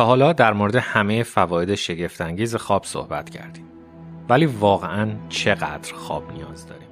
تا 0.00 0.06
حالا 0.06 0.32
در 0.32 0.52
مورد 0.52 0.76
همه 0.76 1.22
فواید 1.22 1.74
شگفتانگیز 1.74 2.56
خواب 2.56 2.84
صحبت 2.84 3.30
کردیم. 3.30 3.64
ولی 4.28 4.46
واقعا 4.46 5.10
چقدر 5.28 5.94
خواب 5.94 6.32
نیاز 6.32 6.66
داریم؟ 6.66 6.89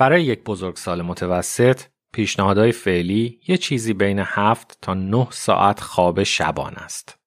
برای 0.00 0.24
یک 0.24 0.44
بزرگسال 0.44 1.02
متوسط 1.02 1.80
پیشنهادهای 2.12 2.72
فعلی 2.72 3.40
یه 3.48 3.56
چیزی 3.56 3.92
بین 3.92 4.18
7 4.18 4.78
تا 4.82 4.94
9 4.94 5.26
ساعت 5.30 5.80
خواب 5.80 6.22
شبان 6.22 6.74
است. 6.74 7.18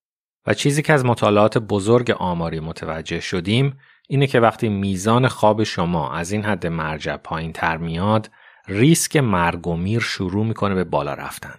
و 0.47 0.53
چیزی 0.53 0.81
که 0.81 0.93
از 0.93 1.05
مطالعات 1.05 1.57
بزرگ 1.57 2.11
آماری 2.11 2.59
متوجه 2.59 3.19
شدیم 3.19 3.77
اینه 4.09 4.27
که 4.27 4.39
وقتی 4.39 4.69
میزان 4.69 5.27
خواب 5.27 5.63
شما 5.63 6.13
از 6.13 6.31
این 6.31 6.43
حد 6.43 6.67
مرجع 6.67 7.17
پایین 7.17 7.53
تر 7.53 7.77
میاد 7.77 8.31
ریسک 8.67 9.17
مرگ 9.17 9.67
و 9.67 9.75
میر 9.75 9.99
شروع 9.99 10.45
می‌کنه 10.45 10.75
به 10.75 10.83
بالا 10.83 11.13
رفتن. 11.13 11.55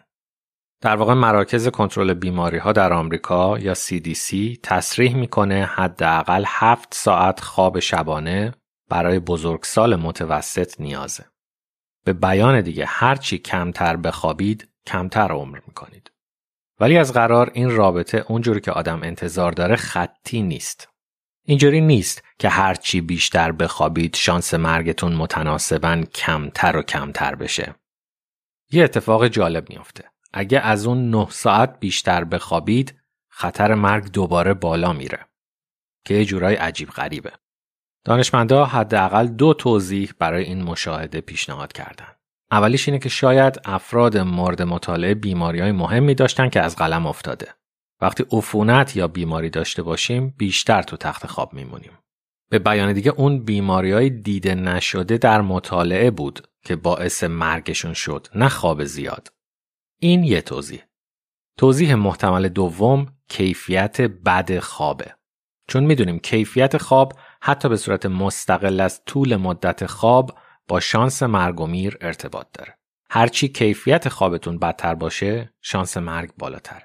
در 0.81 0.97
واقع 0.97 1.15
مراکز 1.15 1.69
کنترل 1.69 2.15
بیماری 2.15 2.59
ها 2.59 2.73
در 2.73 2.93
آمریکا 2.93 3.59
یا 3.59 3.75
CDC 3.75 4.59
تصریح 4.63 5.17
می‌کنه 5.17 5.65
حداقل 5.65 6.45
7 6.47 6.95
ساعت 6.95 7.41
خواب 7.41 7.79
شبانه 7.79 8.55
برای 8.89 9.19
بزرگسال 9.19 9.97
متوسط 9.97 10.81
نیازه. 10.81 11.25
به 12.05 12.13
بیان 12.13 12.61
دیگه 12.61 12.85
هرچی 12.87 13.39
کمتر 13.39 13.97
بخوابید 13.97 14.69
کمتر 14.87 15.33
عمر 15.33 15.59
می‌کنید. 15.67 16.11
ولی 16.81 16.99
از 16.99 17.13
قرار 17.13 17.51
این 17.55 17.71
رابطه 17.71 18.25
اونجوری 18.29 18.61
که 18.61 18.73
آدم 18.73 19.03
انتظار 19.03 19.53
داره 19.53 19.77
خطی 19.77 20.43
نیست. 20.43 20.89
اینجوری 21.47 21.81
نیست 21.81 22.23
که 22.39 22.49
هرچی 22.49 23.01
بیشتر 23.01 23.53
بخوابید 23.53 24.17
شانس 24.17 24.55
مرگتون 24.55 25.15
متناسبا 25.15 26.05
کمتر 26.15 26.77
و 26.77 26.83
کمتر 26.83 27.35
بشه. 27.35 27.75
یه 28.71 28.85
اتفاق 28.85 29.29
جالب 29.29 29.69
میافته. 29.69 30.05
اگه 30.33 30.61
از 30.61 30.87
اون 30.87 31.11
9 31.11 31.27
ساعت 31.31 31.81
بیشتر 31.81 32.25
بخوابید 32.25 33.01
خطر 33.29 33.75
مرگ 33.75 34.13
دوباره 34.13 34.55
بالا 34.55 34.93
میره. 34.93 35.27
که 36.05 36.15
یه 36.15 36.25
جورای 36.25 36.55
عجیب 36.55 36.91
غریبه. 36.91 37.33
دانشمندا 38.05 38.65
حداقل 38.65 39.27
دو 39.27 39.55
توضیح 39.55 40.13
برای 40.19 40.45
این 40.45 40.63
مشاهده 40.63 41.21
پیشنهاد 41.21 41.73
کردند. 41.73 42.17
اولیش 42.51 42.89
اینه 42.89 42.99
که 42.99 43.09
شاید 43.09 43.61
افراد 43.65 44.19
مورد 44.19 44.63
مطالعه 44.63 45.15
بیماری 45.15 45.61
های 45.61 45.73
مهمی 45.73 46.15
داشتن 46.15 46.49
که 46.49 46.61
از 46.61 46.77
قلم 46.77 47.07
افتاده. 47.07 47.55
وقتی 48.01 48.25
عفونت 48.33 48.97
یا 48.97 49.09
بیماری 49.09 49.51
داشته 49.51 49.83
باشیم 49.83 50.35
بیشتر 50.39 50.83
تو 50.83 50.97
تخت 50.97 51.27
خواب 51.27 51.55
میمونیم. 51.55 51.99
به 52.51 52.59
بیان 52.59 52.93
دیگه 52.93 53.11
اون 53.11 53.45
بیماری 53.45 53.93
های 53.93 54.11
دیده 54.11 54.55
نشده 54.55 55.19
در 55.19 55.41
مطالعه 55.41 56.11
بود 56.11 56.49
که 56.65 56.77
باعث 56.77 57.25
مرگشون 57.25 57.95
شد 57.95 58.27
نه 58.35 58.49
خواب 58.49 58.85
زیاد. 58.85 59.33
این 60.01 60.25
یه 60.25 60.41
توضیح. 60.41 60.83
توضیح 61.59 61.95
محتمل 61.95 62.49
دوم 62.49 63.07
کیفیت 63.29 64.01
بد 64.01 64.59
خوابه. 64.59 65.15
چون 65.67 65.85
می‌دونیم 65.85 66.19
کیفیت 66.19 66.77
خواب 66.77 67.13
حتی 67.43 67.69
به 67.69 67.77
صورت 67.77 68.07
مستقل 68.07 68.81
از 68.81 69.05
طول 69.07 69.37
مدت 69.37 69.87
خواب 69.87 70.39
با 70.69 70.81
شانس 70.81 71.23
مرگ 71.23 71.61
و 71.61 71.67
میر 71.67 71.99
ارتباط 72.01 72.47
داره. 72.53 72.79
هرچی 73.11 73.49
کیفیت 73.49 74.09
خوابتون 74.09 74.59
بدتر 74.59 74.95
باشه 74.95 75.53
شانس 75.61 75.97
مرگ 75.97 76.31
بالاتر. 76.39 76.83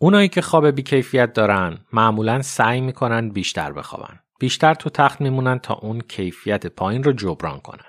اونایی 0.00 0.28
که 0.28 0.42
خواب 0.42 0.70
بیکیفیت 0.70 1.32
دارن 1.32 1.78
معمولا 1.92 2.42
سعی 2.42 2.80
می‌کنن 2.80 3.28
بیشتر 3.28 3.72
بخوابن. 3.72 4.20
بیشتر 4.38 4.74
تو 4.74 4.90
تخت 4.90 5.20
میمونن 5.20 5.58
تا 5.58 5.74
اون 5.74 6.00
کیفیت 6.00 6.66
پایین 6.66 7.02
رو 7.02 7.12
جبران 7.12 7.60
کنن. 7.60 7.84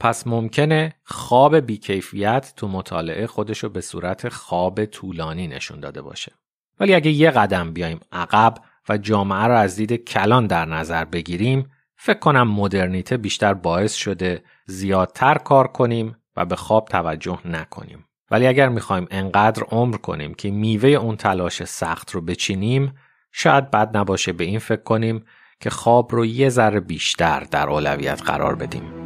پس 0.00 0.26
ممکنه 0.26 0.94
خواب 1.04 1.56
بیکیفیت 1.56 2.52
تو 2.56 2.68
مطالعه 2.68 3.26
خودشو 3.26 3.68
به 3.68 3.80
صورت 3.80 4.28
خواب 4.28 4.84
طولانی 4.84 5.48
نشون 5.48 5.80
داده 5.80 6.02
باشه. 6.02 6.32
ولی 6.80 6.94
اگه 6.94 7.10
یه 7.10 7.30
قدم 7.30 7.72
بیایم 7.72 8.00
عقب 8.12 8.54
و 8.88 8.98
جامعه 8.98 9.46
را 9.46 9.58
از 9.58 9.76
دید 9.76 9.92
کلان 9.92 10.46
در 10.46 10.64
نظر 10.64 11.04
بگیریم 11.04 11.70
فکر 11.96 12.18
کنم 12.18 12.48
مدرنیته 12.50 13.16
بیشتر 13.16 13.54
باعث 13.54 13.94
شده 13.94 14.42
زیادتر 14.66 15.34
کار 15.34 15.66
کنیم 15.66 16.16
و 16.36 16.44
به 16.44 16.56
خواب 16.56 16.88
توجه 16.88 17.38
نکنیم. 17.44 18.04
ولی 18.30 18.46
اگر 18.46 18.68
می‌خوایم 18.68 19.06
انقدر 19.10 19.62
عمر 19.62 19.96
کنیم 19.96 20.34
که 20.34 20.50
میوه 20.50 20.88
اون 20.88 21.16
تلاش 21.16 21.64
سخت 21.64 22.10
رو 22.10 22.20
بچینیم 22.20 22.94
شاید 23.32 23.70
بد 23.70 23.96
نباشه 23.96 24.32
به 24.32 24.44
این 24.44 24.58
فکر 24.58 24.82
کنیم 24.82 25.24
که 25.60 25.70
خواب 25.70 26.12
رو 26.14 26.26
یه 26.26 26.48
ذره 26.48 26.80
بیشتر 26.80 27.40
در 27.40 27.68
اولویت 27.68 28.22
قرار 28.22 28.54
بدیم. 28.54 29.01